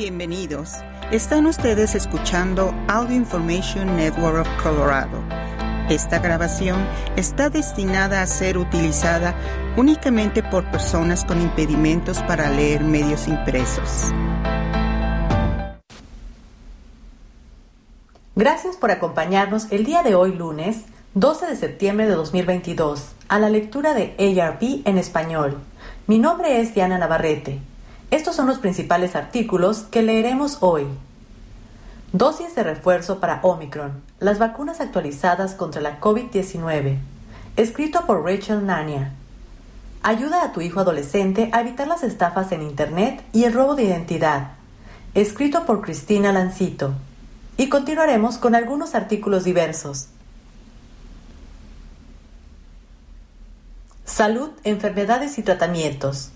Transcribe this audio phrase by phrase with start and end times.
[0.00, 0.76] Bienvenidos.
[1.12, 5.22] Están ustedes escuchando Audio Information Network of Colorado.
[5.90, 6.78] Esta grabación
[7.16, 9.34] está destinada a ser utilizada
[9.76, 14.10] únicamente por personas con impedimentos para leer medios impresos.
[18.34, 23.50] Gracias por acompañarnos el día de hoy lunes 12 de septiembre de 2022 a la
[23.50, 25.58] lectura de ARP en español.
[26.06, 27.60] Mi nombre es Diana Navarrete.
[28.10, 30.86] Estos son los principales artículos que leeremos hoy.
[32.12, 36.98] Dosis de refuerzo para Omicron, las vacunas actualizadas contra la COVID-19,
[37.56, 39.12] escrito por Rachel Nania.
[40.02, 43.84] Ayuda a tu hijo adolescente a evitar las estafas en Internet y el robo de
[43.84, 44.54] identidad,
[45.14, 46.94] escrito por Cristina Lancito.
[47.58, 50.08] Y continuaremos con algunos artículos diversos.
[54.04, 56.32] Salud, enfermedades y tratamientos.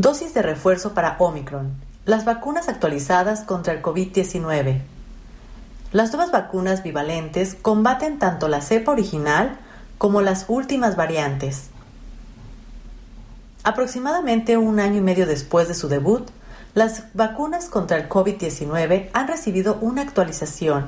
[0.00, 1.72] Dosis de refuerzo para Omicron.
[2.06, 4.80] Las vacunas actualizadas contra el COVID-19.
[5.92, 9.58] Las nuevas vacunas bivalentes combaten tanto la cepa original
[9.98, 11.68] como las últimas variantes.
[13.62, 16.30] Aproximadamente un año y medio después de su debut,
[16.72, 20.86] las vacunas contra el COVID-19 han recibido una actualización.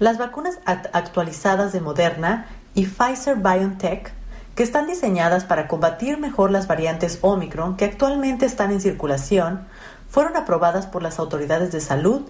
[0.00, 4.12] Las vacunas actualizadas de Moderna y Pfizer BioNTech
[4.56, 9.68] que están diseñadas para combatir mejor las variantes Omicron que actualmente están en circulación,
[10.08, 12.22] fueron aprobadas por las autoridades de salud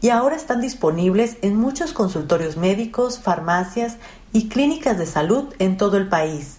[0.00, 3.96] y ahora están disponibles en muchos consultorios médicos, farmacias
[4.32, 6.56] y clínicas de salud en todo el país.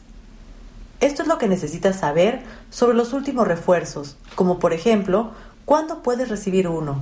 [1.00, 5.32] Esto es lo que necesitas saber sobre los últimos refuerzos, como por ejemplo,
[5.66, 7.02] cuándo puedes recibir uno.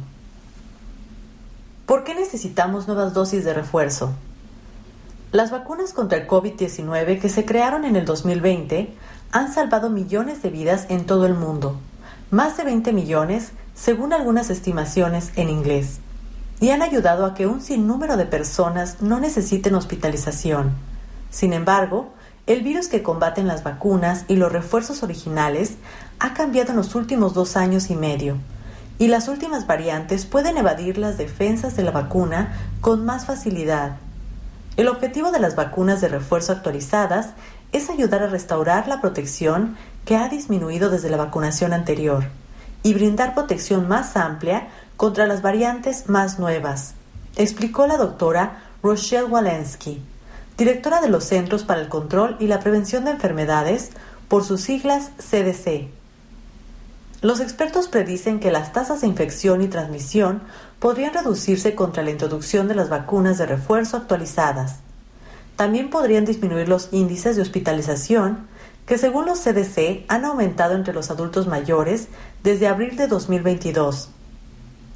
[1.86, 4.14] ¿Por qué necesitamos nuevas dosis de refuerzo?
[5.36, 8.94] Las vacunas contra el COVID-19 que se crearon en el 2020
[9.34, 11.78] han salvado millones de vidas en todo el mundo,
[12.32, 16.00] más de 20 millones según algunas estimaciones en inglés,
[16.62, 20.72] y han ayudado a que un sinnúmero de personas no necesiten hospitalización.
[21.32, 22.14] Sin embargo,
[22.48, 25.74] el virus que combaten las vacunas y los refuerzos originales
[26.20, 28.38] ha cambiado en los últimos dos años y medio,
[29.00, 33.98] y las últimas variantes pueden evadir las defensas de la vacuna con más facilidad
[34.78, 37.30] el objetivo de las vacunas de refuerzo actualizadas
[37.72, 42.26] es ayudar a restaurar la protección que ha disminuido desde la vacunación anterior
[42.84, 46.94] y brindar protección más amplia contra las variantes más nuevas,
[47.36, 50.02] explicó la doctora Rochelle Walensky,
[50.58, 53.92] directora de los Centros para el Control y la Prevención de Enfermedades,
[54.28, 55.90] por sus siglas CDC.
[57.22, 60.42] Los expertos predicen que las tasas de infección y transmisión
[60.80, 64.80] podrían reducirse contra la introducción de las vacunas de refuerzo actualizadas.
[65.56, 68.48] También podrían disminuir los índices de hospitalización,
[68.86, 72.08] que según los CDC han aumentado entre los adultos mayores
[72.44, 74.10] desde abril de 2022.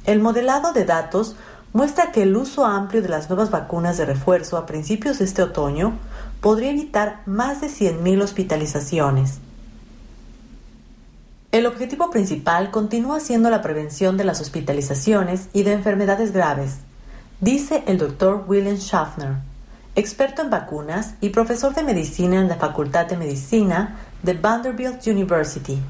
[0.04, 1.36] El modelado de datos
[1.72, 5.42] muestra que el uso amplio de las nuevas vacunas de refuerzo a principios de este
[5.42, 5.98] otoño
[6.40, 9.38] podría evitar más de 100.000 hospitalizaciones.
[11.52, 16.76] El objetivo principal continúa siendo la prevención de las hospitalizaciones y de enfermedades graves,
[17.40, 19.38] dice el doctor William Schaffner,
[19.96, 25.82] experto en vacunas y profesor de medicina en la Facultad de Medicina de Vanderbilt University.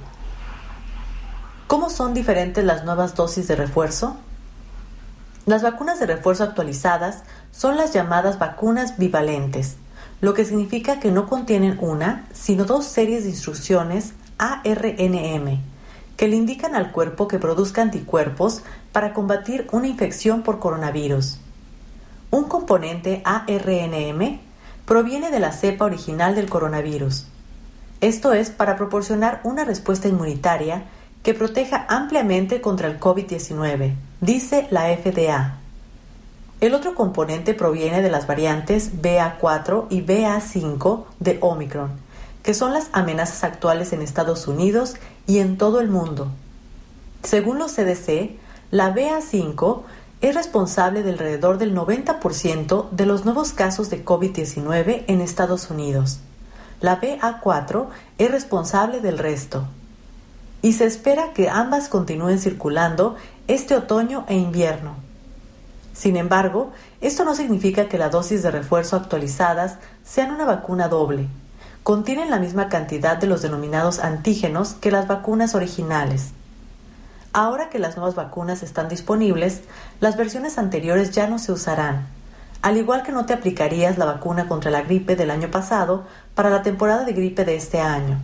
[1.66, 4.16] ¿Cómo son diferentes las nuevas dosis de refuerzo?
[5.44, 7.22] Las vacunas de refuerzo actualizadas
[7.52, 9.76] son las llamadas vacunas bivalentes,
[10.22, 15.60] lo que significa que no contienen una, sino dos series de instrucciones ARNM,
[16.16, 21.38] que le indican al cuerpo que produzca anticuerpos para combatir una infección por coronavirus.
[22.30, 24.40] Un componente ARNM
[24.86, 27.26] proviene de la cepa original del coronavirus.
[28.00, 30.84] Esto es para proporcionar una respuesta inmunitaria
[31.22, 35.58] que proteja ampliamente contra el COVID-19, dice la FDA.
[36.62, 41.90] El otro componente proviene de las variantes BA4 y BA5 de Omicron,
[42.42, 44.94] que son las amenazas actuales en Estados Unidos
[45.26, 46.28] y en todo el mundo.
[47.22, 48.38] Según los CDC,
[48.70, 49.82] la BA5
[50.20, 56.20] es responsable de alrededor del 90% de los nuevos casos de COVID-19 en Estados Unidos.
[56.80, 57.88] La BA4
[58.18, 59.66] es responsable del resto.
[60.62, 63.16] Y se espera que ambas continúen circulando
[63.48, 64.94] este otoño e invierno.
[65.94, 66.70] Sin embargo,
[67.00, 71.28] esto no significa que las dosis de refuerzo actualizadas sean una vacuna doble
[71.90, 76.28] contienen la misma cantidad de los denominados antígenos que las vacunas originales.
[77.32, 79.62] Ahora que las nuevas vacunas están disponibles,
[79.98, 82.06] las versiones anteriores ya no se usarán,
[82.62, 86.04] al igual que no te aplicarías la vacuna contra la gripe del año pasado
[86.36, 88.20] para la temporada de gripe de este año.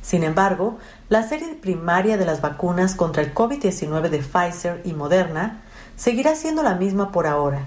[0.00, 0.78] Sin embargo,
[1.10, 5.60] la serie primaria de las vacunas contra el COVID-19 de Pfizer y Moderna
[5.98, 7.66] seguirá siendo la misma por ahora,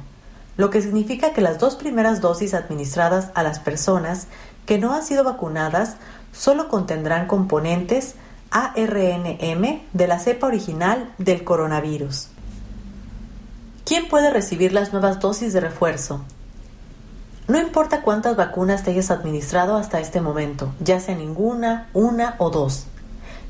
[0.58, 4.28] lo que significa que las dos primeras dosis administradas a las personas
[4.72, 5.98] que no han sido vacunadas
[6.32, 8.16] solo contendrán componentes
[8.52, 12.30] ARNM de la cepa original del coronavirus.
[13.84, 16.22] ¿Quién puede recibir las nuevas dosis de refuerzo?
[17.50, 22.50] No importa cuántas vacunas te hayas administrado hasta este momento, ya sea ninguna, una o
[22.50, 22.86] dos.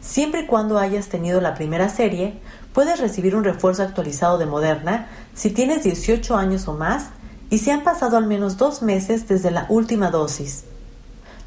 [0.01, 2.39] Siempre y cuando hayas tenido la primera serie,
[2.73, 7.09] puedes recibir un refuerzo actualizado de Moderna si tienes 18 años o más
[7.51, 10.63] y si han pasado al menos dos meses desde la última dosis.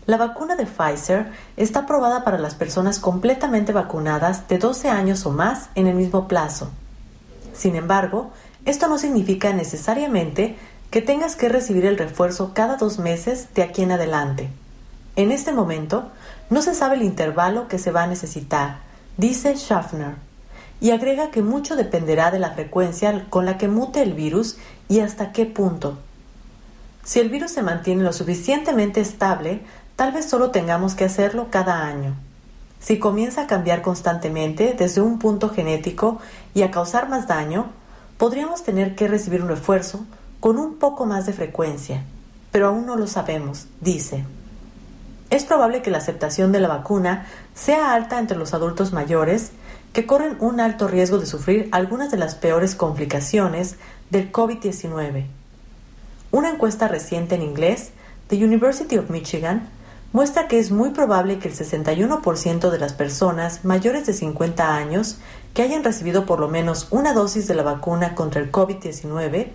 [0.06, 5.30] La vacuna de Pfizer está aprobada para las personas completamente vacunadas de 12 años o
[5.30, 6.70] más en el mismo plazo.
[7.54, 8.30] Sin embargo,
[8.66, 10.56] esto no significa necesariamente
[10.90, 14.50] que tengas que recibir el refuerzo cada dos meses de aquí en adelante.
[15.16, 16.10] En este momento,
[16.50, 18.78] no se sabe el intervalo que se va a necesitar,
[19.16, 20.16] dice Schaffner,
[20.80, 24.58] y agrega que mucho dependerá de la frecuencia con la que mute el virus
[24.88, 25.98] y hasta qué punto.
[27.04, 29.62] Si el virus se mantiene lo suficientemente estable,
[29.96, 32.14] tal vez solo tengamos que hacerlo cada año.
[32.80, 36.18] Si comienza a cambiar constantemente desde un punto genético
[36.54, 37.70] y a causar más daño,
[38.18, 40.04] podríamos tener que recibir un refuerzo
[40.40, 42.02] con un poco más de frecuencia,
[42.52, 44.24] pero aún no lo sabemos, dice.
[45.30, 49.52] Es probable que la aceptación de la vacuna sea alta entre los adultos mayores
[49.94, 53.76] que corren un alto riesgo de sufrir algunas de las peores complicaciones
[54.10, 55.24] del COVID-19.
[56.30, 57.92] Una encuesta reciente en inglés
[58.28, 59.68] de University of Michigan
[60.14, 65.16] muestra que es muy probable que el 61% de las personas mayores de 50 años
[65.54, 69.48] que hayan recibido por lo menos una dosis de la vacuna contra el COVID-19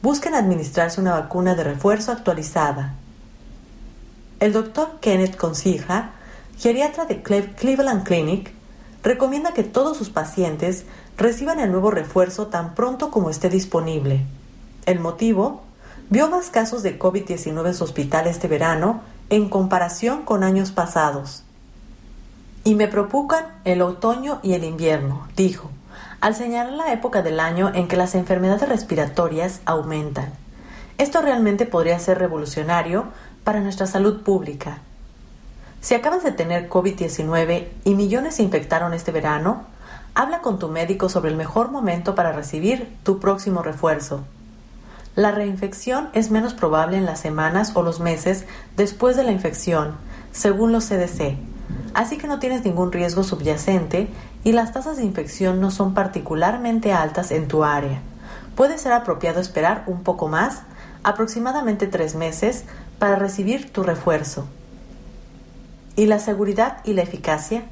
[0.00, 2.94] busquen administrarse una vacuna de refuerzo actualizada.
[4.40, 6.12] El doctor Kenneth Concija,
[6.56, 8.52] geriatra de Cleveland Clinic,
[9.02, 10.86] recomienda que todos sus pacientes
[11.18, 14.24] reciban el nuevo refuerzo tan pronto como esté disponible.
[14.86, 15.62] El motivo,
[16.08, 21.42] vio más casos de COVID-19 en su hospital este verano en comparación con años pasados.
[22.64, 25.70] Y me preocupan el otoño y el invierno, dijo,
[26.20, 30.32] al señalar la época del año en que las enfermedades respiratorias aumentan.
[30.98, 33.06] Esto realmente podría ser revolucionario
[33.44, 34.78] para nuestra salud pública.
[35.80, 39.64] Si acabas de tener COVID-19 y millones se infectaron este verano,
[40.14, 44.24] habla con tu médico sobre el mejor momento para recibir tu próximo refuerzo.
[45.16, 48.44] La reinfección es menos probable en las semanas o los meses
[48.76, 49.96] después de la infección,
[50.30, 51.38] según los CDC,
[51.94, 54.08] así que no tienes ningún riesgo subyacente
[54.44, 58.02] y las tasas de infección no son particularmente altas en tu área.
[58.56, 60.64] Puede ser apropiado esperar un poco más,
[61.02, 62.64] aproximadamente tres meses,
[62.98, 64.46] para recibir tu refuerzo.
[65.96, 67.64] ¿Y la seguridad y la eficacia?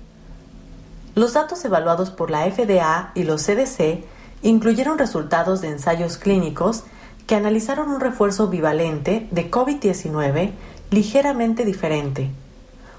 [1.15, 4.03] Los datos evaluados por la FDA y los CDC
[4.41, 6.85] incluyeron resultados de ensayos clínicos
[7.27, 10.53] que analizaron un refuerzo bivalente de COVID-19
[10.91, 12.31] ligeramente diferente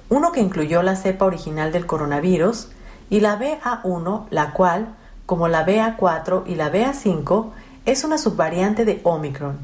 [0.09, 2.69] uno que incluyó la cepa original del coronavirus
[3.09, 4.95] y la BA1, la cual,
[5.25, 7.49] como la BA4 y la BA5,
[7.85, 9.57] es una subvariante de Omicron.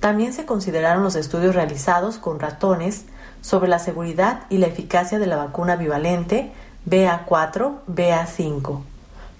[0.00, 3.04] También se consideraron los estudios realizados con ratones
[3.42, 6.52] sobre la seguridad y la eficacia de la vacuna bivalente
[6.88, 8.80] BA4, BA5.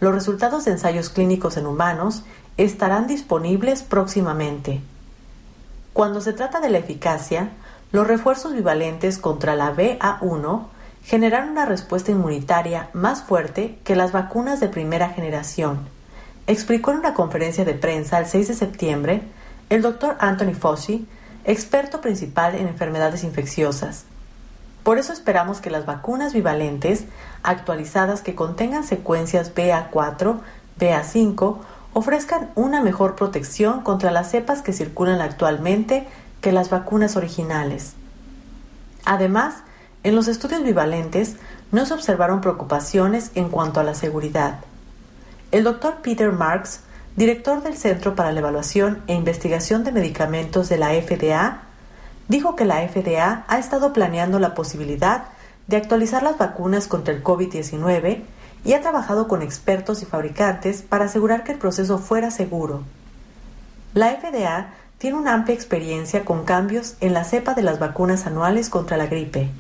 [0.01, 2.25] Los resultados de ensayos clínicos en humanos
[2.57, 4.81] estarán disponibles próximamente.
[5.93, 7.51] Cuando se trata de la eficacia,
[7.93, 10.67] los refuerzos bivalentes contra la BA1
[11.05, 15.81] generaron una respuesta inmunitaria más fuerte que las vacunas de primera generación,
[16.47, 19.23] explicó en una conferencia de prensa el 6 de septiembre
[19.71, 21.07] el doctor Anthony Fauci,
[21.45, 24.05] experto principal en enfermedades infecciosas.
[24.83, 27.05] Por eso esperamos que las vacunas bivalentes
[27.43, 30.41] actualizadas que contengan secuencias BA4,
[30.79, 31.59] BA5
[31.93, 36.07] ofrezcan una mejor protección contra las cepas que circulan actualmente
[36.41, 37.95] que las vacunas originales.
[39.05, 39.57] Además,
[40.03, 41.37] en los estudios bivalentes
[41.73, 44.61] no se observaron preocupaciones en cuanto a la seguridad.
[45.53, 46.81] El doctor Peter Marks,
[47.17, 51.63] director del Centro para la Evaluación e Investigación de Medicamentos de la FDA,
[52.29, 55.25] dijo que la FDA ha estado planeando la posibilidad
[55.67, 58.23] de actualizar las vacunas contra el COVID-19
[58.65, 62.83] y ha trabajado con expertos y fabricantes para asegurar que el proceso fuera seguro.
[63.95, 68.69] La FDA tiene una amplia experiencia con cambios en la cepa de las vacunas anuales
[68.69, 69.51] contra la gripe.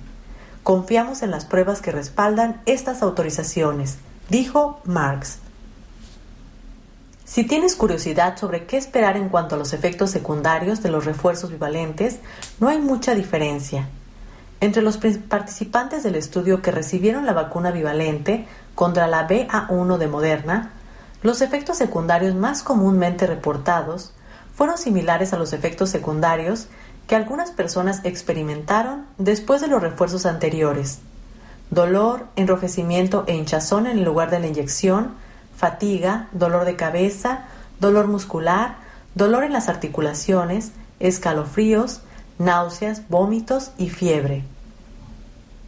[0.62, 3.96] Confiamos en las pruebas que respaldan estas autorizaciones,
[4.28, 5.38] dijo Marx.
[7.24, 11.50] Si tienes curiosidad sobre qué esperar en cuanto a los efectos secundarios de los refuerzos
[11.50, 12.18] bivalentes,
[12.58, 13.88] no hay mucha diferencia.
[14.60, 18.46] Entre los participantes del estudio que recibieron la vacuna bivalente
[18.80, 20.70] contra la BA1 de Moderna,
[21.20, 24.14] los efectos secundarios más comúnmente reportados
[24.54, 26.68] fueron similares a los efectos secundarios
[27.06, 31.00] que algunas personas experimentaron después de los refuerzos anteriores.
[31.68, 35.10] Dolor, enrojecimiento e hinchazón en el lugar de la inyección,
[35.54, 37.40] fatiga, dolor de cabeza,
[37.80, 38.76] dolor muscular,
[39.14, 42.00] dolor en las articulaciones, escalofríos,
[42.38, 44.42] náuseas, vómitos y fiebre.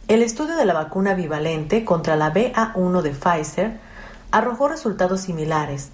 [0.09, 3.79] El estudio de la vacuna bivalente contra la BA1 de Pfizer
[4.31, 5.91] arrojó resultados similares,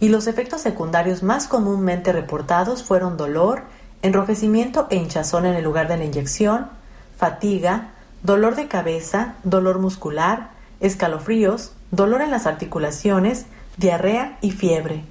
[0.00, 3.64] y los efectos secundarios más comúnmente reportados fueron dolor,
[4.00, 6.68] enrojecimiento e hinchazón en el lugar de la inyección,
[7.18, 7.90] fatiga,
[8.22, 10.48] dolor de cabeza, dolor muscular,
[10.80, 13.44] escalofríos, dolor en las articulaciones,
[13.76, 15.04] diarrea y fiebre.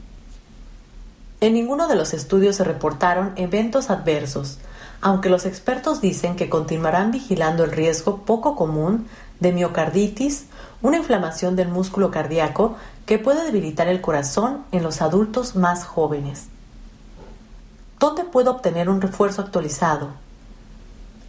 [1.41, 4.57] En ninguno de los estudios se reportaron eventos adversos,
[5.01, 9.07] aunque los expertos dicen que continuarán vigilando el riesgo poco común
[9.39, 10.45] de miocarditis,
[10.81, 16.47] una inflamación del músculo cardíaco que puede debilitar el corazón en los adultos más jóvenes.
[17.99, 20.09] ¿Dónde puedo obtener un refuerzo actualizado?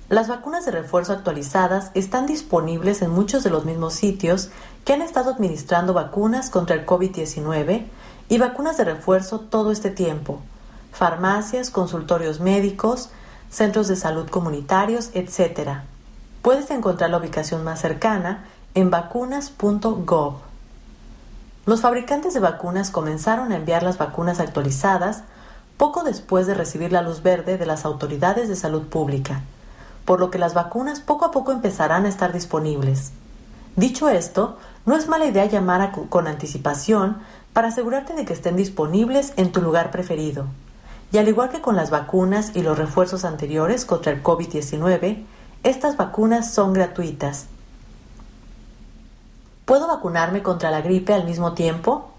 [0.08, 4.50] Las vacunas de refuerzo actualizadas están disponibles en muchos de los mismos sitios
[4.84, 7.86] que han estado administrando vacunas contra el COVID-19
[8.28, 10.40] y vacunas de refuerzo todo este tiempo.
[10.92, 13.08] Farmacias, consultorios médicos,
[13.52, 15.82] centros de salud comunitarios, etc.
[16.40, 20.34] Puedes encontrar la ubicación más cercana en vacunas.gov.
[21.66, 25.22] Los fabricantes de vacunas comenzaron a enviar las vacunas actualizadas
[25.76, 29.42] poco después de recibir la luz verde de las autoridades de salud pública,
[30.06, 33.12] por lo que las vacunas poco a poco empezarán a estar disponibles.
[33.76, 34.56] Dicho esto,
[34.86, 37.18] no es mala idea llamar con anticipación
[37.52, 40.46] para asegurarte de que estén disponibles en tu lugar preferido.
[41.12, 45.24] Y al igual que con las vacunas y los refuerzos anteriores contra el COVID-19,
[45.62, 47.46] estas vacunas son gratuitas.
[49.66, 52.10] ¿Puedo vacunarme contra la gripe al mismo tiempo?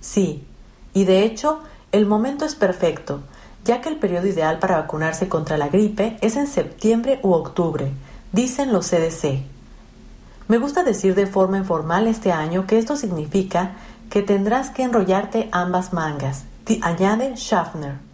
[0.00, 0.46] Sí,
[0.94, 1.60] y de hecho,
[1.92, 3.20] el momento es perfecto,
[3.64, 7.92] ya que el periodo ideal para vacunarse contra la gripe es en septiembre u octubre,
[8.32, 9.42] dicen los CDC.
[10.48, 13.72] Me gusta decir de forma informal este año que esto significa
[14.08, 16.44] que tendrás que enrollarte ambas mangas,
[16.82, 18.07] añade Schaffner.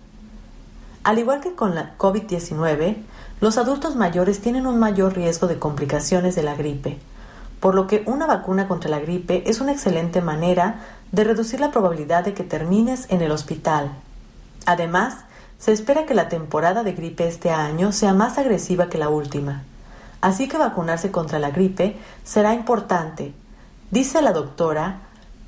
[1.04, 2.96] Al igual que con la COVID-19,
[3.42, 6.98] los adultos mayores tienen un mayor riesgo de complicaciones de la gripe,
[7.60, 10.80] por lo que una vacuna contra la gripe es una excelente manera
[11.12, 13.92] de reducir la probabilidad de que termines en el hospital.
[14.64, 15.16] Además,
[15.58, 19.62] se espera que la temporada de gripe este año sea más agresiva que la última,
[20.22, 23.34] así que vacunarse contra la gripe será importante,
[23.90, 25.00] dice la doctora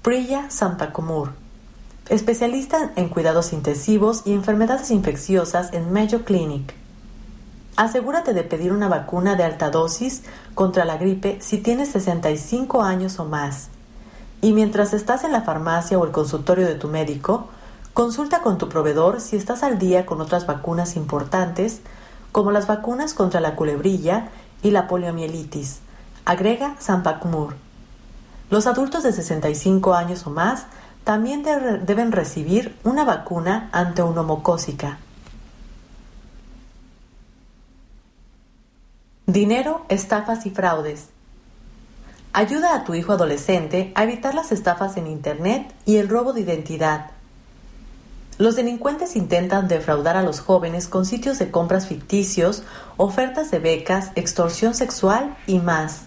[0.02, 1.45] Priya Sampakumur
[2.08, 6.74] especialista en cuidados intensivos y enfermedades infecciosas en Mayo Clinic.
[7.76, 10.22] Asegúrate de pedir una vacuna de alta dosis
[10.54, 13.68] contra la gripe si tienes 65 años o más.
[14.40, 17.48] Y mientras estás en la farmacia o el consultorio de tu médico,
[17.92, 21.80] consulta con tu proveedor si estás al día con otras vacunas importantes,
[22.32, 24.28] como las vacunas contra la culebrilla
[24.62, 25.80] y la poliomielitis.
[26.24, 27.56] Agrega Sampakmur.
[28.48, 30.66] Los adultos de 65 años o más
[31.06, 34.98] también deben recibir una vacuna antineumocócica.
[39.24, 41.10] Dinero, estafas y fraudes.
[42.32, 46.40] Ayuda a tu hijo adolescente a evitar las estafas en Internet y el robo de
[46.40, 47.12] identidad.
[48.38, 52.64] Los delincuentes intentan defraudar a los jóvenes con sitios de compras ficticios,
[52.96, 56.00] ofertas de becas, extorsión sexual y más.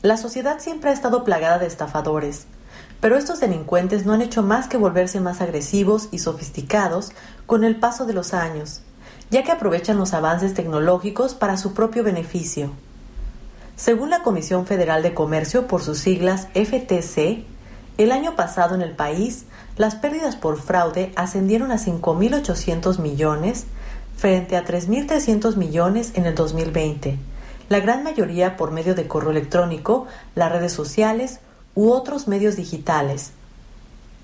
[0.00, 2.46] La sociedad siempre ha estado plagada de estafadores.
[3.02, 7.10] Pero estos delincuentes no han hecho más que volverse más agresivos y sofisticados
[7.46, 8.82] con el paso de los años,
[9.28, 12.70] ya que aprovechan los avances tecnológicos para su propio beneficio.
[13.74, 17.44] Según la Comisión Federal de Comercio, por sus siglas FTC,
[17.98, 23.66] el año pasado en el país, las pérdidas por fraude ascendieron a 5.800 millones
[24.16, 27.18] frente a 3.300 millones en el 2020,
[27.68, 30.06] la gran mayoría por medio de correo electrónico,
[30.36, 31.40] las redes sociales
[31.74, 33.32] u otros medios digitales.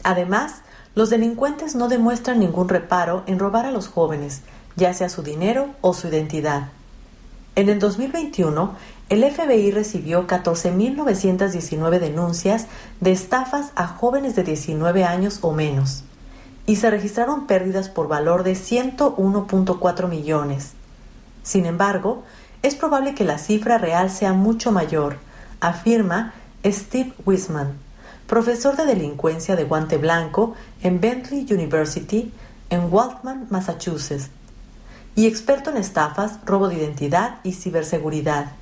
[0.03, 0.63] Además,
[0.95, 4.43] los delincuentes no demuestran ningún reparo en robar a los jóvenes,
[4.77, 6.69] ya sea su dinero o su identidad.
[7.55, 8.75] En el 2021,
[9.09, 12.67] el FBI recibió 14.919 denuncias
[13.01, 16.05] de estafas a jóvenes de 19 años o menos,
[16.67, 20.73] y se registraron pérdidas por valor de 101.4 millones.
[21.43, 22.23] Sin embargo,
[22.63, 25.19] es probable que la cifra real sea mucho mayor,
[25.61, 26.35] afirma
[26.73, 27.79] Steve Wiseman,
[28.27, 32.33] profesor de delincuencia de guante blanco en Bentley University
[32.71, 34.31] en Waltham, Massachusetts.
[35.15, 38.53] y experto en estafas, robo de identidad y ciberseguridad.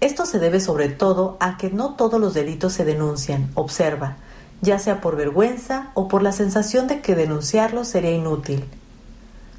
[0.00, 4.16] Esto se debe sobre todo a que no todos los delitos se denuncian, observa,
[4.62, 8.64] ya sea por vergüenza o por la sensación de que denunciarlos sería inútil.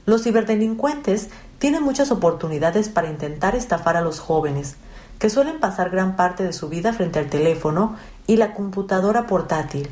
[0.07, 4.77] Los ciberdelincuentes tienen muchas oportunidades para intentar estafar a los jóvenes,
[5.19, 9.89] que suelen pasar gran parte de su vida frente al teléfono y la computadora portátil.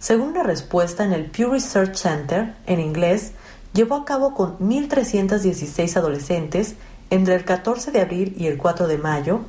[0.00, 3.32] Según una respuesta en el Pew Research Center, en inglés,
[3.74, 6.76] llevó a cabo con 1.316 adolescentes
[7.10, 9.40] entre el 14 de abril y el 4 de mayo,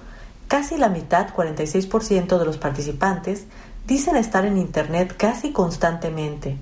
[0.47, 3.45] casi la mitad, 46% de los participantes,
[3.87, 6.57] dicen estar en Internet casi constantemente,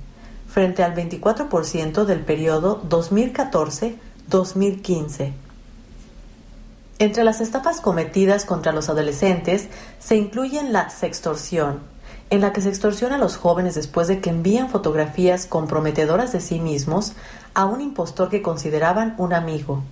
[0.48, 5.47] frente al 24% del periodo 2014-2015.
[7.00, 9.68] Entre las estafas cometidas contra los adolescentes
[10.00, 11.82] se incluyen la sextorsión,
[12.32, 16.42] en la que se extorsiona a los jóvenes después de que envían fotografías comprometedoras de
[16.42, 17.14] sí mismos
[17.54, 19.84] a un impostor que consideraban un amigo,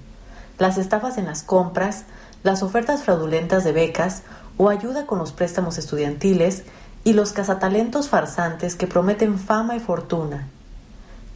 [0.58, 2.06] las estafas en las compras,
[2.42, 4.24] las ofertas fraudulentas de becas
[4.58, 6.64] o ayuda con los préstamos estudiantiles
[7.04, 10.48] y los cazatalentos farsantes que prometen fama y fortuna.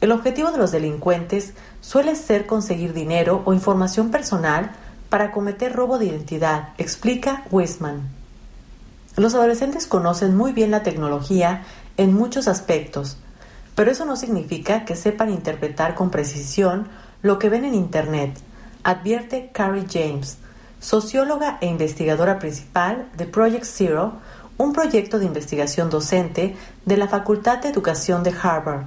[0.02, 4.72] El objetivo de los delincuentes suele ser conseguir dinero o información personal
[5.10, 8.10] para cometer robo de identidad, explica Wisman.
[9.16, 11.64] Los adolescentes conocen muy bien la tecnología
[11.98, 13.18] en muchos aspectos,
[13.76, 16.88] pero eso no significa que sepan interpretar con precisión
[17.22, 18.40] lo que ven en Internet,
[18.84, 20.38] advierte Carrie James,
[20.80, 24.14] socióloga e investigadora principal de Project Zero,
[24.58, 28.84] un proyecto de investigación docente de la Facultad de Educación de Harvard.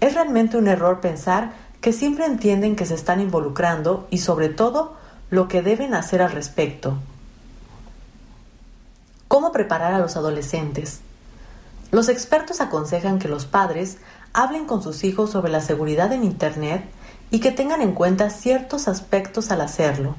[0.00, 4.96] Es realmente un error pensar que siempre entienden que se están involucrando y sobre todo
[5.32, 6.98] lo que deben hacer al respecto.
[9.28, 11.00] ¿Cómo preparar a los adolescentes?
[11.90, 13.96] Los expertos aconsejan que los padres
[14.34, 16.84] hablen con sus hijos sobre la seguridad en Internet
[17.30, 20.16] y que tengan en cuenta ciertos aspectos al hacerlo.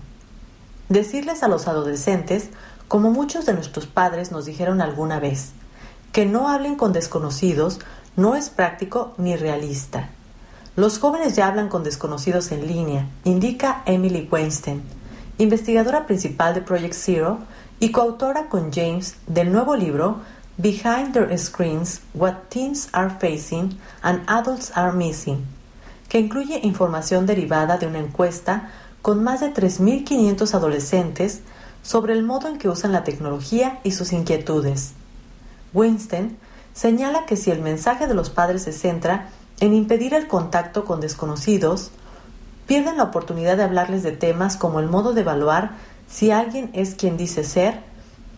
[0.89, 2.49] Decirles a los adolescentes,
[2.87, 5.51] como muchos de nuestros padres nos dijeron alguna vez,
[6.11, 7.79] que no hablen con desconocidos
[8.15, 10.09] no es práctico ni realista.
[10.75, 14.81] Los jóvenes ya hablan con desconocidos en línea, indica Emily Weinstein,
[15.37, 17.39] investigadora principal de Project Zero
[17.79, 20.21] y coautora con James del nuevo libro
[20.57, 25.43] Behind the Screens, What Teens Are Facing and Adults Are Missing,
[26.07, 28.69] que incluye información derivada de una encuesta
[29.01, 31.41] con más de 3.500 adolescentes
[31.81, 34.93] sobre el modo en que usan la tecnología y sus inquietudes.
[35.73, 36.37] Winston
[36.73, 41.01] señala que si el mensaje de los padres se centra en impedir el contacto con
[41.01, 41.91] desconocidos,
[42.65, 45.71] pierden la oportunidad de hablarles de temas como el modo de evaluar
[46.07, 47.81] si alguien es quien dice ser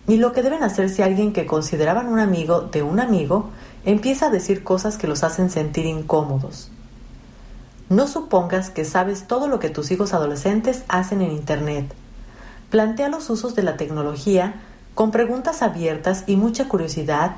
[0.07, 3.49] y lo que deben hacer si alguien que consideraban un amigo de un amigo
[3.85, 6.71] empieza a decir cosas que los hacen sentir incómodos.
[7.89, 11.93] No supongas que sabes todo lo que tus hijos adolescentes hacen en Internet.
[12.71, 14.55] Plantea los usos de la tecnología
[14.95, 17.35] con preguntas abiertas y mucha curiosidad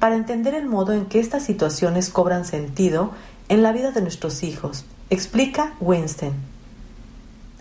[0.00, 3.12] para entender el modo en que estas situaciones cobran sentido
[3.48, 6.32] en la vida de nuestros hijos Explica Winston.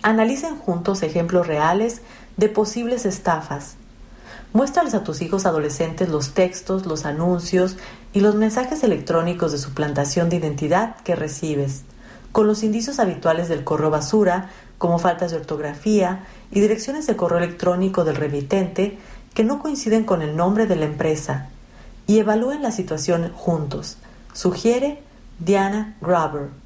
[0.01, 2.01] Analicen juntos ejemplos reales
[2.37, 3.75] de posibles estafas.
[4.53, 7.75] Muéstrales a tus hijos adolescentes los textos, los anuncios
[8.13, 11.81] y los mensajes electrónicos de suplantación de identidad que recibes,
[12.31, 17.39] con los indicios habituales del correo basura, como faltas de ortografía y direcciones de correo
[17.39, 18.97] electrónico del remitente
[19.33, 21.49] que no coinciden con el nombre de la empresa,
[22.07, 23.97] y evalúen la situación juntos,
[24.31, 25.03] sugiere
[25.39, 26.62] Diana Graber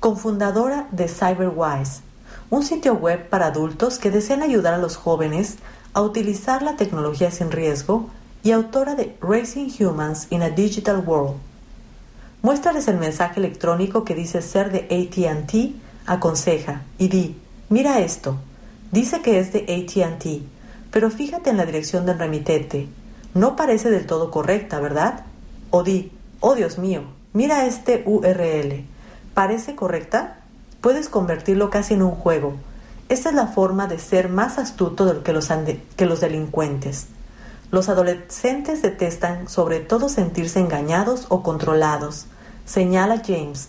[0.00, 2.02] cofundadora de CyberWise,
[2.50, 5.56] un sitio web para adultos que desean ayudar a los jóvenes
[5.92, 8.08] a utilizar la tecnología sin riesgo
[8.42, 11.36] y autora de Raising Humans in a Digital World.
[12.42, 15.74] Muéstrales el mensaje electrónico que dice ser de ATT,
[16.06, 17.36] aconseja, y di,
[17.68, 18.36] mira esto,
[18.92, 20.44] dice que es de ATT,
[20.92, 22.88] pero fíjate en la dirección del remitente,
[23.34, 25.24] no parece del todo correcta, ¿verdad?
[25.70, 28.84] O di, oh Dios mío, mira este URL,
[29.38, 30.38] parece correcta,
[30.80, 32.56] puedes convertirlo casi en un juego.
[33.08, 35.48] Esta es la forma de ser más astuto que los,
[35.94, 37.06] que los delincuentes.
[37.70, 42.26] Los adolescentes detestan sobre todo sentirse engañados o controlados,
[42.66, 43.68] señala James.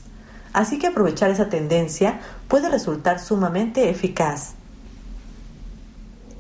[0.53, 4.53] Así que aprovechar esa tendencia puede resultar sumamente eficaz.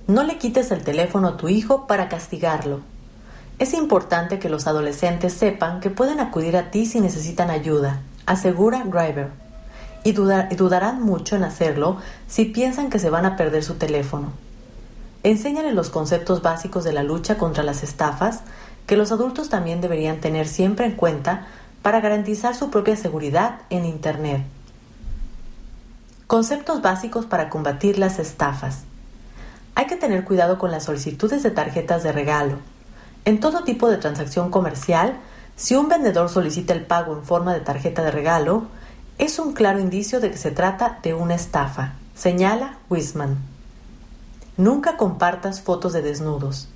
[0.07, 2.79] No le quites el teléfono a tu hijo para castigarlo.
[3.59, 8.83] Es importante que los adolescentes sepan que pueden acudir a ti si necesitan ayuda asegura
[8.85, 9.31] Driver,
[10.03, 14.31] y, dudarán mucho en hacerlo si piensan que se van a perder su teléfono.
[15.23, 18.41] Enséñale los conceptos básicos de la lucha contra las estafas
[18.85, 21.47] que los adultos también deberían tener siempre en cuenta
[21.81, 24.43] para garantizar su propia seguridad en Internet.
[26.27, 28.83] Conceptos básicos para combatir las estafas.
[29.73, 32.57] Hay que tener cuidado con las solicitudes de tarjetas de regalo.
[33.25, 35.17] En todo tipo de transacción comercial,
[35.59, 38.67] si un vendedor solicita el pago en forma de tarjeta de regalo,
[39.17, 43.37] es un claro indicio de que se trata de una estafa, señala Wisman.
[44.55, 46.69] Nunca compartas fotos de desnudos.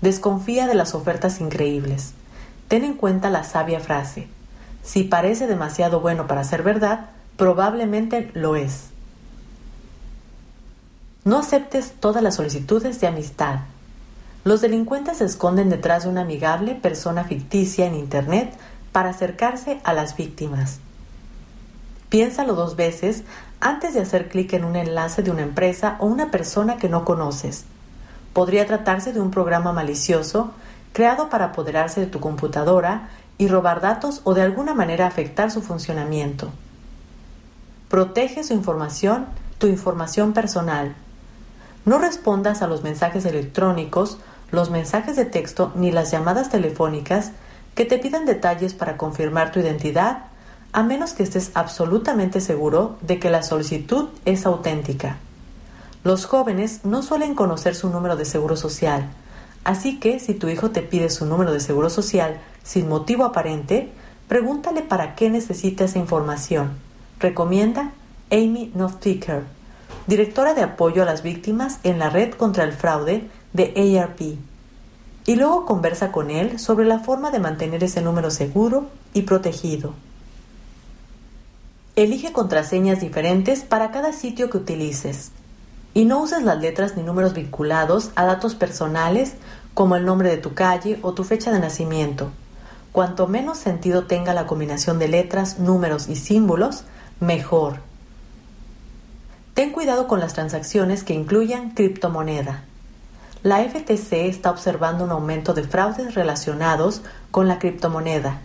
[0.00, 2.14] Desconfía de las ofertas increíbles.
[2.68, 4.26] Ten en cuenta la sabia frase,
[4.82, 8.84] si parece demasiado bueno para ser verdad, probablemente lo es.
[11.24, 13.60] No aceptes todas las solicitudes de amistad.
[14.44, 18.54] Los delincuentes se esconden detrás de una amigable persona ficticia en Internet
[18.92, 20.80] para acercarse a las víctimas.
[22.10, 23.24] Piénsalo dos veces
[23.60, 27.06] antes de hacer clic en un enlace de una empresa o una persona que no
[27.06, 27.64] conoces.
[28.34, 30.52] Podría tratarse de un programa malicioso
[30.92, 35.62] creado para apoderarse de tu computadora y robar datos o de alguna manera afectar su
[35.62, 36.50] funcionamiento.
[37.88, 39.26] Protege su información,
[39.58, 40.94] tu información personal.
[41.84, 44.18] No respondas a los mensajes electrónicos,
[44.50, 47.32] los mensajes de texto ni las llamadas telefónicas
[47.74, 50.24] que te pidan detalles para confirmar tu identidad
[50.72, 55.18] a menos que estés absolutamente seguro de que la solicitud es auténtica.
[56.02, 59.08] Los jóvenes no suelen conocer su número de seguro social,
[59.62, 63.92] así que si tu hijo te pide su número de seguro social sin motivo aparente,
[64.28, 66.72] pregúntale para qué necesita esa información.
[67.20, 67.92] Recomienda
[68.30, 69.44] Amy Noftiker,
[70.08, 74.36] directora de apoyo a las víctimas en la red contra el fraude de ARP.
[75.26, 79.94] Y luego conversa con él sobre la forma de mantener ese número seguro y protegido.
[81.96, 85.30] Elige contraseñas diferentes para cada sitio que utilices.
[85.94, 89.34] Y no uses las letras ni números vinculados a datos personales
[89.72, 92.30] como el nombre de tu calle o tu fecha de nacimiento.
[92.92, 96.84] Cuanto menos sentido tenga la combinación de letras, números y símbolos,
[97.20, 97.78] mejor.
[99.54, 102.64] Ten cuidado con las transacciones que incluyan criptomoneda.
[103.44, 108.40] La FTC está observando un aumento de fraudes relacionados con la criptomoneda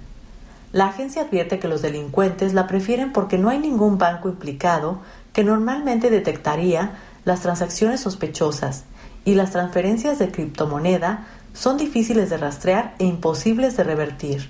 [0.72, 5.00] la agencia advierte que los delincuentes la prefieren porque no hay ningún banco implicado
[5.34, 6.92] que normalmente detectaría
[7.26, 8.84] las transacciones sospechosas
[9.26, 14.50] y las transferencias de criptomoneda son difíciles de rastrear e imposibles de revertir.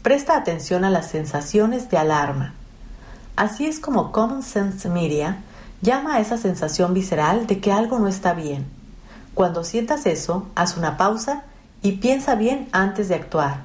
[0.00, 2.54] Presta atención a las sensaciones de alarma.
[3.36, 5.42] Así es como Common Sense Media
[5.82, 8.77] llama a esa sensación visceral de que algo no está bien.
[9.38, 11.44] Cuando sientas eso, haz una pausa
[11.80, 13.60] y piensa bien antes de actuar.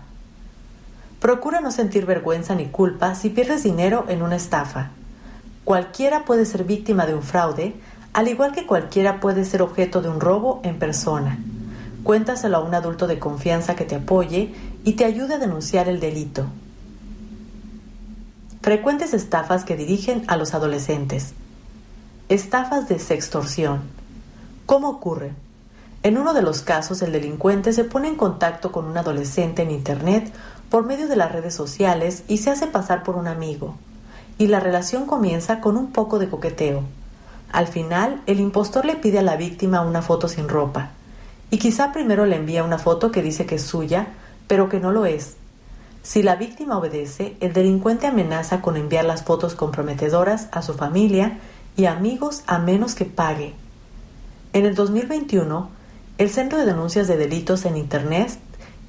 [1.19, 4.91] Procura no sentir vergüenza ni culpa si pierdes dinero en una estafa.
[5.63, 7.73] Cualquiera puede ser víctima de un fraude,
[8.13, 11.39] al igual que cualquiera puede ser objeto de un robo en persona.
[12.03, 15.99] Cuéntaselo a un adulto de confianza que te apoye y te ayude a denunciar el
[15.99, 16.45] delito.
[18.61, 21.33] Frecuentes estafas que dirigen a los adolescentes.
[22.29, 23.81] Estafas de sextorsión.
[24.67, 25.33] ¿Cómo ocurre?
[26.03, 29.71] En uno de los casos, el delincuente se pone en contacto con un adolescente en
[29.71, 30.33] Internet
[30.69, 33.77] por medio de las redes sociales y se hace pasar por un amigo.
[34.37, 36.83] Y la relación comienza con un poco de coqueteo.
[37.53, 40.89] Al final, el impostor le pide a la víctima una foto sin ropa.
[41.51, 44.07] Y quizá primero le envía una foto que dice que es suya,
[44.47, 45.37] pero que no lo es.
[46.01, 51.37] Si la víctima obedece, el delincuente amenaza con enviar las fotos comprometedoras a su familia
[51.77, 53.53] y amigos a menos que pague.
[54.51, 55.69] En el 2021,
[56.17, 58.37] el Centro de Denuncias de Delitos en Internet,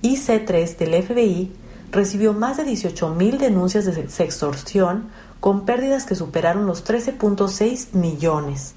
[0.02, 1.52] IC3 del FBI,
[1.90, 5.08] recibió más de 18.000 denuncias de sextorsión
[5.40, 8.74] con pérdidas que superaron los 13.6 millones.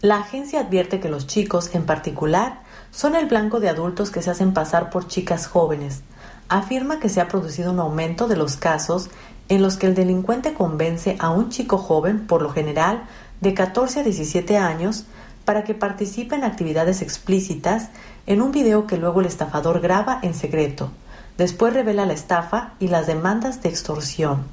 [0.00, 4.30] La agencia advierte que los chicos, en particular, son el blanco de adultos que se
[4.30, 6.02] hacen pasar por chicas jóvenes.
[6.48, 9.08] Afirma que se ha producido un aumento de los casos
[9.48, 13.04] en los que el delincuente convence a un chico joven, por lo general
[13.40, 15.06] de 14 a 17 años,
[15.44, 17.88] para que participe en actividades explícitas
[18.26, 20.90] en un video que luego el estafador graba en secreto.
[21.36, 24.44] Después revela la estafa y las demandas de extorsión.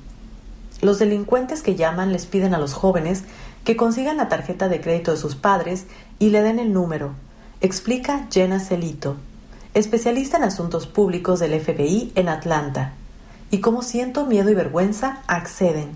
[0.82, 3.24] Los delincuentes que llaman les piden a los jóvenes
[3.64, 5.86] que consigan la tarjeta de crédito de sus padres
[6.18, 7.12] y le den el número,
[7.62, 9.18] explica Jenna Celito,
[9.76, 12.94] especialista en asuntos públicos del FBI en Atlanta.
[13.52, 15.96] Y como siento miedo y vergüenza, acceden.